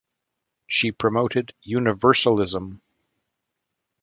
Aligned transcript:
She 0.65 0.91
promoted 0.91 1.53
universalism. 1.61 2.81